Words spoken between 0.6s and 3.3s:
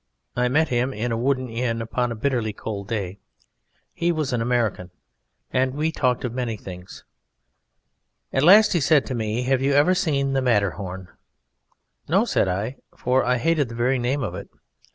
him in a wooden inn upon a bitterly cold day.